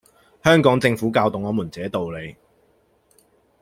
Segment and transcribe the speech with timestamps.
[0.43, 2.35] 香港政府教懂我們這道理